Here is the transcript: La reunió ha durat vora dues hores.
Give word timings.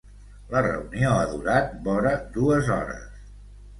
La 0.53 0.61
reunió 0.67 1.11
ha 1.17 1.27
durat 1.33 1.77
vora 1.89 2.15
dues 2.39 2.73
hores. 2.79 3.25